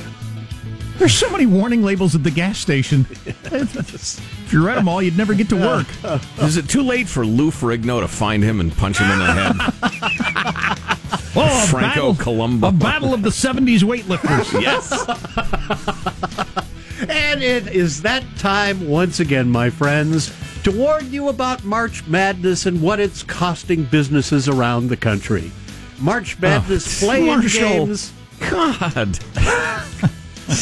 [0.96, 3.06] There's so many warning labels at the gas station.
[3.26, 5.86] if you read them all, you'd never get to work.
[6.38, 9.26] Is it too late for Lou Ferrigno to find him and punch him in the
[9.26, 10.76] head?
[11.37, 12.69] Oh, a Franco battle, Columbu.
[12.69, 14.61] a battle of the '70s weightlifters.
[14.61, 14.90] yes.
[17.09, 20.31] And it is that time once again, my friends.
[20.64, 25.51] to warn you about March Madness and what it's costing businesses around the country.
[25.99, 27.61] March oh, Madness Oh, play-in Marshall.
[27.87, 29.19] games God.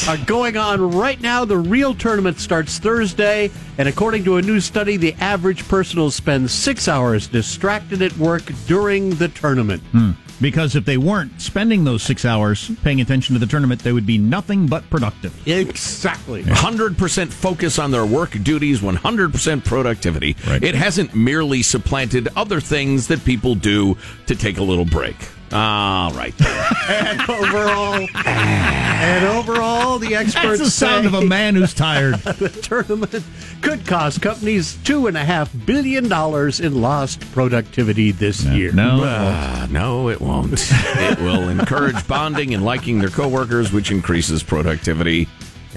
[0.09, 1.44] Are going on right now.
[1.44, 6.11] The real tournament starts Thursday, and according to a new study, the average person will
[6.11, 9.83] spend six hours distracted at work during the tournament.
[9.92, 10.12] Hmm.
[10.40, 14.07] Because if they weren't spending those six hours paying attention to the tournament, they would
[14.07, 15.35] be nothing but productive.
[15.48, 16.44] Exactly.
[16.44, 20.37] 100% focus on their work duties, 100% productivity.
[20.46, 23.96] It hasn't merely supplanted other things that people do
[24.27, 25.16] to take a little break.
[25.53, 26.35] All right.
[26.89, 32.15] and overall, and overall, the experts That's the sound say of a man who's tired.
[32.19, 33.25] the tournament
[33.63, 38.73] could cost companies two and a half billion dollars in lost productivity this year.
[38.73, 39.03] No.
[39.03, 40.53] Uh, no, it won't.
[40.55, 45.29] it will encourage bonding and liking their coworkers, which increases productivity.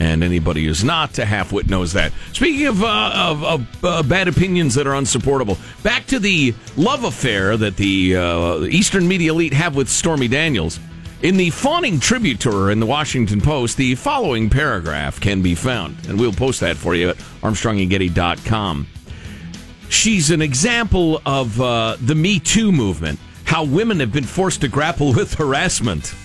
[0.02, 2.12] And anybody who's not a half-wit knows that.
[2.34, 7.04] Speaking of, uh, of, of uh, bad opinions that are unsupportable, back to the love
[7.04, 10.80] affair that the uh, Eastern media elite have with Stormy Daniels.
[11.22, 15.54] In the fawning tribute to her in the Washington Post, the following paragraph can be
[15.54, 18.88] found, and we'll post that for you at armstrongandgetty.com.
[19.88, 24.68] She's an example of uh, the Me Too movement, how women have been forced to
[24.68, 26.16] grapple with harassment.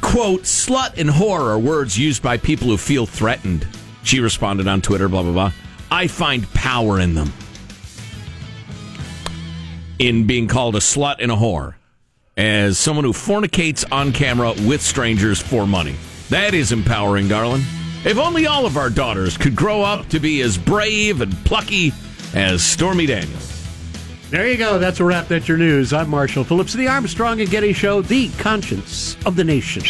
[0.00, 3.66] Quote, slut and whore are words used by people who feel threatened.
[4.02, 5.52] She responded on Twitter, blah, blah, blah.
[5.90, 7.32] I find power in them.
[9.98, 11.74] In being called a slut and a whore
[12.36, 15.94] as someone who fornicates on camera with strangers for money.
[16.30, 17.62] That is empowering, darling.
[18.04, 21.92] If only all of our daughters could grow up to be as brave and plucky
[22.34, 23.49] as Stormy Daniels.
[24.30, 24.78] There you go.
[24.78, 25.26] That's a wrap.
[25.26, 25.92] That's your news.
[25.92, 29.82] I'm Marshall Phillips, of the Armstrong and Getty Show, the conscience of the nation.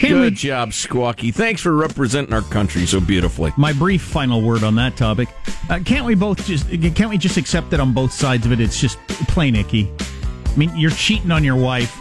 [0.00, 1.32] Good job, Squawky.
[1.32, 3.52] Thanks for representing our country so beautifully.
[3.56, 5.28] My brief final word on that topic.
[5.70, 8.60] Uh, can't we both just can't we just accept that on both sides of it?
[8.60, 9.88] It's just plain icky.
[10.46, 11.96] I mean, you're cheating on your wife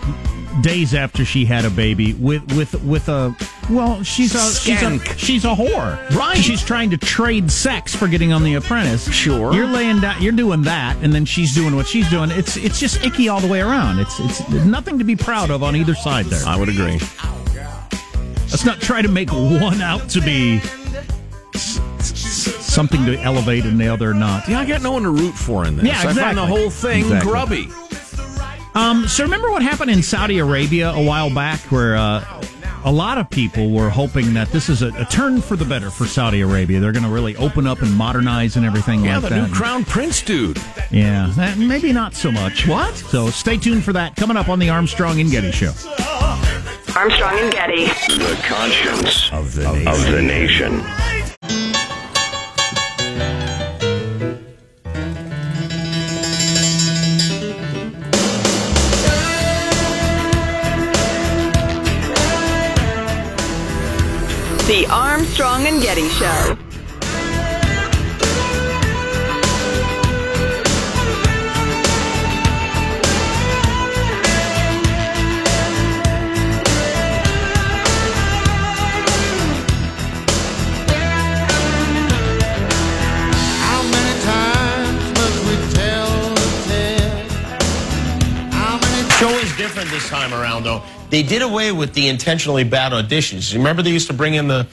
[0.62, 3.36] days after she had a baby with with with a
[3.70, 5.18] well, she's a she's a Skank.
[5.18, 6.10] she's a whore.
[6.16, 6.38] Right.
[6.38, 9.12] She's trying to trade sex for getting on The Apprentice.
[9.12, 9.54] Sure.
[9.54, 10.22] You're laying down.
[10.22, 12.32] You're doing that, and then she's doing what she's doing.
[12.32, 14.00] It's it's just icky all the way around.
[14.00, 16.46] It's it's nothing to be proud of on either side there.
[16.48, 17.00] I would agree.
[18.50, 20.58] Let's not try to make one out to be
[21.54, 22.16] s- s-
[22.66, 24.48] something to elevate and the other not.
[24.48, 25.86] Yeah, I got no one to root for in this.
[25.86, 27.30] Yeah, I find the whole thing Exactly.
[27.30, 27.70] grubby.
[28.74, 32.24] Um, so remember what happened in Saudi Arabia a while back, where uh,
[32.86, 35.90] a lot of people were hoping that this is a, a turn for the better
[35.90, 36.80] for Saudi Arabia.
[36.80, 39.84] They're going to really open up and modernize and everything Yeah, like the new crown
[39.84, 40.58] prince dude.
[40.92, 42.68] yeah, that- maybe not so much.
[42.68, 42.96] What?
[42.96, 45.74] So stay tuned for that coming up on the Armstrong and Getty Show.
[46.96, 47.86] Armstrong and Getty.
[47.86, 49.88] The conscience of the nation.
[49.88, 50.84] Of the nation.
[64.88, 66.56] The Armstrong and Getty Show.
[83.60, 87.12] How many times must we tell the tale?
[88.54, 88.80] How
[89.20, 90.82] show is different this time around, though.
[91.10, 93.54] They did away with the intentionally bad auditions.
[93.54, 94.68] You remember they used to bring in the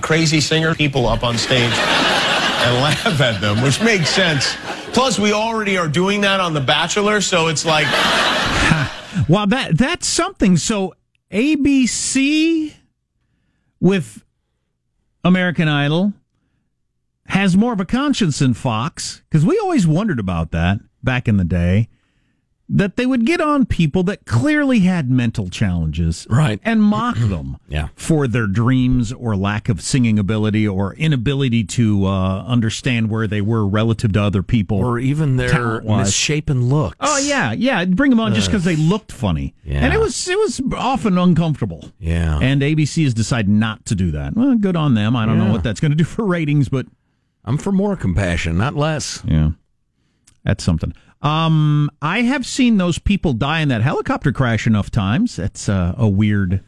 [0.00, 4.56] crazy singer people up on stage and laugh at them, which makes sense.
[4.92, 7.86] Plus, we already are doing that on The Bachelor, so it's like
[9.28, 10.56] Wow, that that's something.
[10.56, 10.94] So
[11.30, 12.74] ABC
[13.80, 14.24] with
[15.22, 16.12] American Idol
[17.26, 21.38] has more of a conscience than Fox because we always wondered about that back in
[21.38, 21.88] the day
[22.76, 26.58] that they would get on people that clearly had mental challenges Right.
[26.64, 27.88] and mock them Yeah.
[27.94, 33.40] for their dreams or lack of singing ability or inability to uh, understand where they
[33.40, 36.96] were relative to other people Or even their misshapen looks.
[37.00, 37.84] Oh yeah, yeah.
[37.84, 39.78] Bring them on just because they looked funny, Yeah.
[39.84, 41.92] and it was it was often uncomfortable.
[42.00, 42.38] Yeah.
[42.42, 44.34] and ABC has decided not to do that.
[44.34, 45.14] Well, good on them.
[45.14, 46.86] I don't know what that's going to do for ratings, but
[47.44, 49.22] I'm for more compassion, not less.
[49.26, 49.50] yeah,
[50.42, 50.92] that's something.
[51.24, 55.36] Um, I have seen those people die in that helicopter crash enough times.
[55.36, 56.62] That's uh, a weird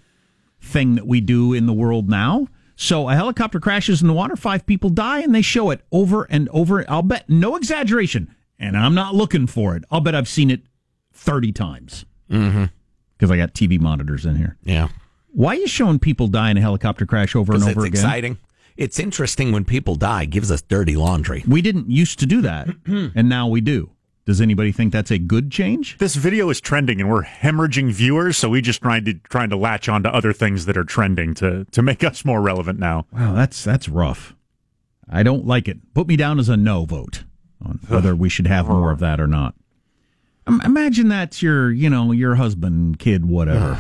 [0.61, 2.49] thing that we do in the world now.
[2.75, 6.25] So a helicopter crashes in the water, five people die, and they show it over
[6.25, 6.85] and over.
[6.91, 9.85] I'll bet, no exaggeration, and I'm not looking for it.
[9.91, 10.63] I'll bet I've seen it
[11.13, 12.65] thirty times Mm-hmm.
[13.17, 14.57] because I got TV monitors in here.
[14.65, 14.89] Yeah.
[15.29, 17.93] Why are you showing people die in a helicopter crash over and over it's again?
[17.93, 18.39] exciting.
[18.77, 21.45] It's interesting when people die, it gives us dirty laundry.
[21.47, 23.91] We didn't used to do that, and now we do.
[24.27, 25.97] Does anybody think that's a good change?
[25.99, 29.57] This video is trending, and we're hemorrhaging viewers, so we just trying to trying to
[29.57, 33.07] latch on to other things that are trending to to make us more relevant now.
[33.13, 34.35] Wow, that's that's rough.
[35.09, 35.79] I don't like it.
[35.95, 37.23] Put me down as a no vote
[37.65, 39.55] on whether we should have more of that or not.
[40.49, 43.79] Im- Imagine that's your, you know, your husband, kid, whatever.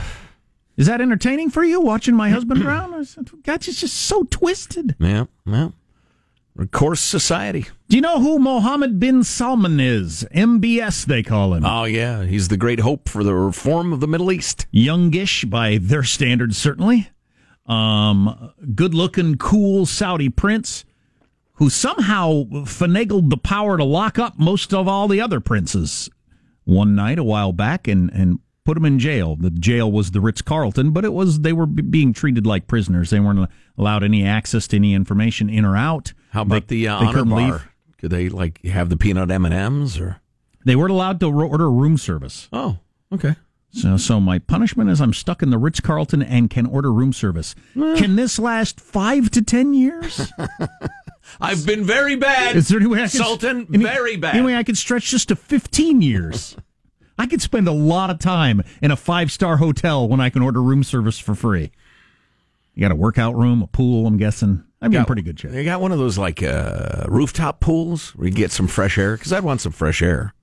[0.77, 2.95] Is that entertaining for you watching my husband drown?
[2.95, 4.95] Or is it- God, it's just so twisted.
[5.01, 5.75] Yeah, well,
[6.65, 7.67] course society.
[7.89, 10.27] Do you know who Mohammed bin Salman is?
[10.35, 11.65] MBS, they call him.
[11.67, 14.67] Oh yeah, he's the great hope for the reform of the Middle East.
[14.71, 17.11] Youngish by their standards, certainly.
[17.67, 20.85] Um, good looking, cool Saudi prince
[21.57, 26.11] who somehow finagled the power to lock up most of all the other princes
[26.65, 29.37] one night a while back and, and put them in jail.
[29.37, 32.67] The jail was the Ritz Carlton, but it was they were b- being treated like
[32.67, 33.11] prisoners.
[33.11, 36.13] They weren't allowed any access to any information in or out.
[36.37, 37.39] How about They- the uh, honor bar?
[37.53, 37.69] leave.
[37.97, 40.21] Could they like have the peanut M and M's or?
[40.67, 42.51] They weren't allowed to ro- order room service.
[42.53, 42.79] Oh,
[43.11, 43.37] okay.
[43.73, 47.15] So, so my punishment is I'm stuck in the Ritz Carlton and can order room
[47.15, 47.55] service.
[47.75, 50.31] Can this last five to ten years?
[51.41, 52.55] I've been very bad.
[52.57, 53.67] Is there any way I can Sultan?
[53.73, 54.35] any- very bad.
[54.37, 56.55] Any way I could stretch this to fifteen years?
[57.19, 60.43] I could spend a lot of time in a five star hotel when I can
[60.43, 61.73] order room service for free.
[62.75, 64.07] You got a workout room, a pool.
[64.07, 64.65] I'm guessing.
[64.81, 65.53] I'd be in pretty good shape.
[65.53, 69.17] You got one of those like uh, rooftop pools where you get some fresh air.
[69.17, 70.35] Because I'd want some fresh air.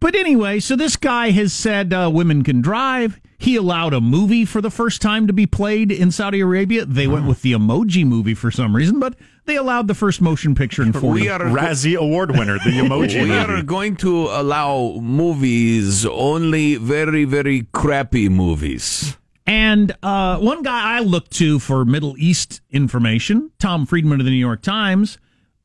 [0.00, 3.20] But anyway, so this guy has said uh, women can drive.
[3.38, 6.84] He allowed a movie for the first time to be played in Saudi Arabia.
[6.84, 9.16] They went with the emoji movie for some reason, but
[9.46, 11.20] they allowed the first motion picture in 40.
[11.22, 13.52] We are Razzie Award winner, the emoji we movie.
[13.52, 19.16] are going to allow movies only very very crappy movies.
[19.46, 24.30] And uh, one guy I look to for Middle East information, Tom Friedman of the
[24.30, 25.18] New York Times,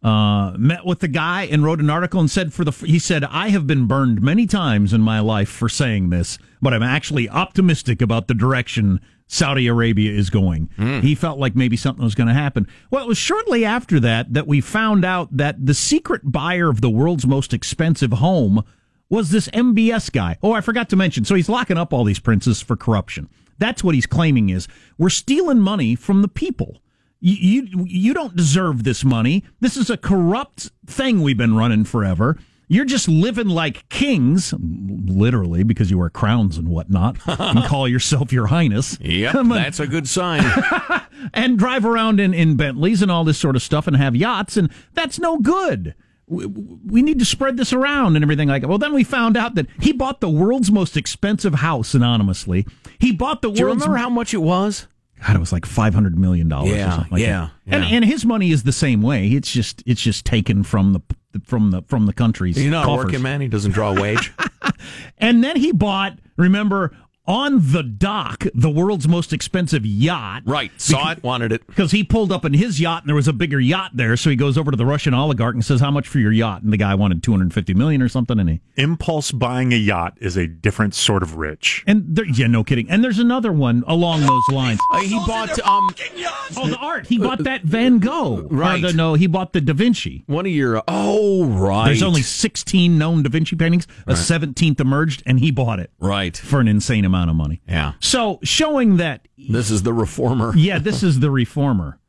[0.03, 3.23] uh, met with the guy and wrote an article and said for the he said
[3.25, 7.29] I have been burned many times in my life for saying this, but I'm actually
[7.29, 10.69] optimistic about the direction Saudi Arabia is going.
[11.01, 12.65] He felt like maybe something was going to happen.
[12.89, 16.81] Well, it was shortly after that that we found out that the secret buyer of
[16.81, 18.63] the world's most expensive home
[19.10, 20.38] was this MBS guy.
[20.43, 21.26] Oh, I forgot to mention.
[21.26, 23.30] So he's locking up all these princes for corruption.
[23.58, 24.67] That's what he's claiming is
[24.98, 26.78] we're stealing money from the people.
[27.22, 29.43] You, you you don't deserve this money.
[29.60, 32.38] This is a corrupt thing we've been running forever.
[32.72, 38.32] You're just living like kings, literally, because you wear crowns and whatnot, and call yourself
[38.32, 38.98] your highness.
[39.02, 39.50] Yep, on.
[39.50, 40.45] that's a good sign.
[41.34, 44.56] and drive around in, in Bentleys and all this sort of stuff and have yachts,
[44.56, 45.95] and that's no good.
[46.29, 48.67] We, need to spread this around and everything like that.
[48.67, 52.67] Well, then we found out that he bought the world's most expensive house anonymously.
[52.99, 53.81] He bought the Do you world's.
[53.81, 54.87] remember how much it was?
[55.25, 56.71] God, it was like five hundred million dollars.
[56.71, 57.75] Yeah, or something like yeah, that.
[57.75, 57.95] And yeah.
[57.97, 59.27] and his money is the same way.
[59.27, 61.01] It's just it's just taken from the
[61.43, 62.55] from the from the country's.
[62.55, 63.05] He's not a coffers.
[63.05, 63.41] working man.
[63.41, 64.31] He doesn't draw a wage.
[65.17, 66.19] And then he bought.
[66.37, 66.95] Remember.
[67.29, 70.41] On the dock, the world's most expensive yacht.
[70.45, 70.71] right.
[70.81, 71.23] Saw it.
[71.23, 71.65] Wanted it.
[71.67, 74.17] because he pulled up in his yacht and there was a bigger yacht there.
[74.17, 76.63] So he goes over to the Russian oligarch and says, "How much for your yacht?"
[76.63, 78.39] And the guy wanted two hundred fifty million or something.
[78.39, 81.83] And he Impulse buying a yacht is a different sort of rich.
[81.85, 82.89] and there, yeah, no kidding.
[82.89, 84.79] And there's another one along those lines.
[84.91, 85.87] Uh, he bought um
[86.57, 87.05] Oh, the art.
[87.05, 88.47] He bought that Van Gogh.
[88.49, 88.81] Or Right.
[88.81, 90.23] the- no, he bought the Da Vinci.
[90.25, 90.81] one of your.
[90.87, 91.85] Oh right.
[91.85, 93.85] There's only sixteen known Da Vinci paintings.
[94.07, 96.35] A seventeenth emerged, and he bought it right.
[96.35, 97.62] for an insane amount of money.
[97.67, 97.93] Yeah.
[97.99, 100.53] So showing that This is the reformer.
[100.55, 101.99] yeah, this is the reformer.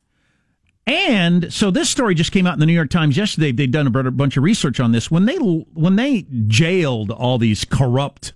[0.87, 3.53] And so this story just came out in the New York Times yesterday.
[3.53, 5.11] They'd done a bunch of research on this.
[5.11, 8.33] When they when they jailed all these corrupt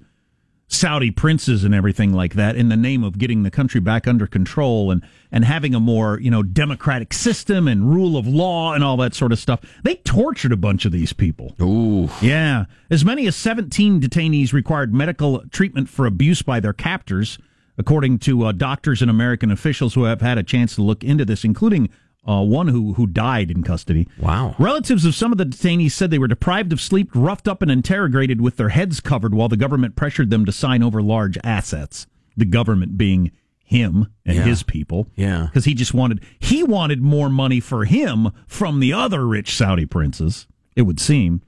[0.75, 4.27] Saudi princes and everything like that in the name of getting the country back under
[4.27, 8.85] control and and having a more, you know, democratic system and rule of law and
[8.85, 9.61] all that sort of stuff.
[9.83, 11.55] They tortured a bunch of these people.
[11.61, 12.09] Ooh.
[12.20, 12.66] Yeah.
[12.91, 17.39] As many as 17 detainees required medical treatment for abuse by their captors,
[17.79, 21.25] according to uh, doctors and American officials who have had a chance to look into
[21.25, 21.89] this, including
[22.29, 24.09] uh, one who, who died in custody.
[24.18, 24.55] Wow.
[24.59, 27.70] Relatives of some of the detainees said they were deprived of sleep, roughed up, and
[27.70, 32.07] interrogated with their heads covered while the government pressured them to sign over large assets.
[32.37, 33.31] The government being
[33.64, 34.45] him and Yeah.
[34.45, 35.09] his people.
[35.16, 35.47] Yeah.
[35.47, 39.87] Because he just wanted he wanted more money for him from the other rich Saudi
[39.87, 40.47] princes,
[40.77, 41.41] it would seem.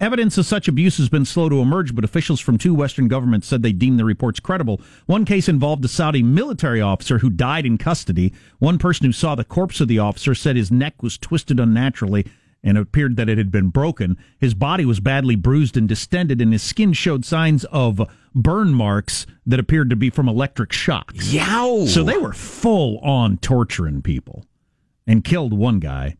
[0.00, 3.46] Evidence of such abuse has been slow to emerge, but officials from two Western governments
[3.46, 4.80] said they deemed the reports credible.
[5.06, 8.32] One case involved a Saudi military officer who died in custody.
[8.58, 12.26] One person who saw the corpse of the officer said his neck was twisted unnaturally
[12.66, 14.16] and it appeared that it had been broken.
[14.40, 18.00] His body was badly bruised and distended, and his skin showed signs of
[18.34, 21.30] burn marks that appeared to be from electric shocks.
[21.30, 21.84] Yow.
[21.84, 24.46] So they were full on torturing people.
[25.06, 26.16] and killed one guy.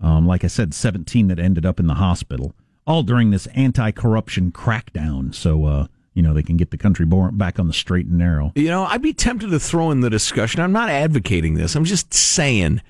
[0.00, 2.54] Um, like I said, 17 that ended up in the hospital,
[2.86, 5.34] all during this anti corruption crackdown.
[5.34, 8.52] So, uh, you know, they can get the country back on the straight and narrow.
[8.54, 10.60] You know, I'd be tempted to throw in the discussion.
[10.60, 11.74] I'm not advocating this.
[11.74, 12.80] I'm just saying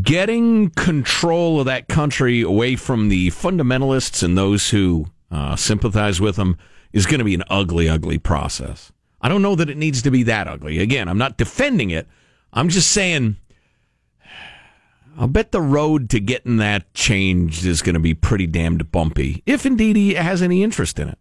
[0.00, 6.36] getting control of that country away from the fundamentalists and those who uh, sympathize with
[6.36, 6.56] them
[6.92, 8.92] is going to be an ugly, ugly process.
[9.20, 10.78] I don't know that it needs to be that ugly.
[10.78, 12.06] Again, I'm not defending it.
[12.52, 13.36] I'm just saying.
[15.18, 19.42] I'll bet the road to getting that changed is going to be pretty damned bumpy,
[19.46, 21.18] if indeed he has any interest in it.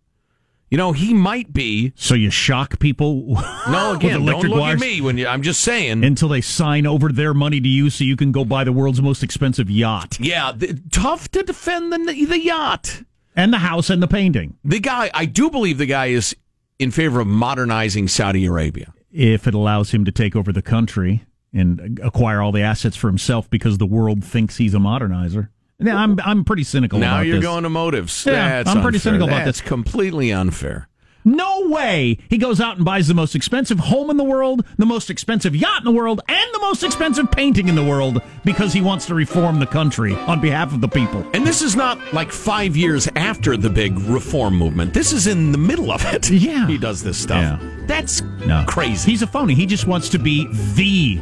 [0.70, 1.92] You know, he might be.
[1.96, 3.38] So you shock people?
[3.70, 5.28] No, again, don't look at me when you.
[5.28, 6.04] I'm just saying.
[6.04, 9.02] Until they sign over their money to you so you can go buy the world's
[9.02, 10.20] most expensive yacht.
[10.20, 10.52] Yeah,
[10.92, 13.04] tough to defend the the yacht
[13.36, 14.58] and the house and the painting.
[14.64, 16.36] The guy, I do believe the guy is
[16.80, 18.92] in favor of modernizing Saudi Arabia.
[19.12, 21.24] If it allows him to take over the country
[21.54, 25.50] and acquire all the assets for himself because the world thinks he's a modernizer.
[25.80, 27.16] Now, I'm I'm pretty cynical about that.
[27.18, 27.44] now you're this.
[27.44, 28.24] going to motives.
[28.26, 29.12] Yeah, That's I'm pretty unfair.
[29.14, 29.68] cynical about That's this.
[29.68, 30.88] completely unfair.
[31.24, 34.86] No way he goes out and buys the most expensive home in the world, the
[34.86, 38.74] most expensive yacht in the world, and the most expensive painting in the world because
[38.74, 41.26] he wants to reform the country on behalf of the people.
[41.34, 44.94] And this is not like five years after the big reform movement.
[44.94, 46.30] This is in the middle of it.
[46.42, 46.66] Yeah.
[46.66, 47.38] He does this stuff.
[47.62, 47.86] Yeah.
[47.86, 48.64] That's No.
[48.68, 49.12] crazy.
[49.12, 49.54] He's a phony.
[49.54, 51.20] He just wants to be the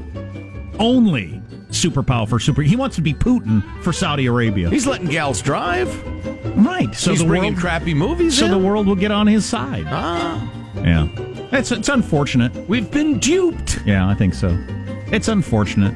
[0.80, 2.62] only superpower for super.
[2.62, 4.70] He wants to be Putin for Saudi Arabia.
[4.70, 5.88] He's letting gals drive.
[6.58, 6.94] right.
[6.96, 8.52] So He's the bringing world, crappy movies so in.
[8.52, 9.86] the world will get on his side.
[9.88, 11.08] Ah, Yeah.
[11.52, 12.54] It's it's unfortunate.
[12.70, 13.80] we've been duped.
[13.86, 14.56] Yeah, I think so.
[15.12, 15.96] It's unfortunate.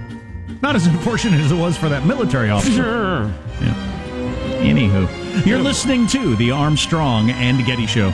[0.62, 2.72] Not as unfortunate as it was for that military officer.
[2.84, 3.24] Sure.
[3.62, 3.90] Yeah.
[4.64, 8.12] Anywho, you're listening to the Armstrong and Getty Show.